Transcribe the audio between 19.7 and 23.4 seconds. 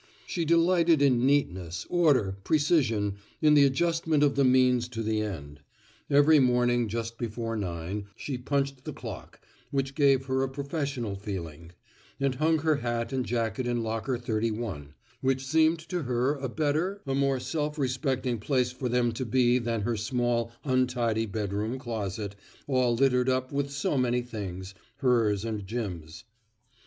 her small, untidy bedroom closet, all littered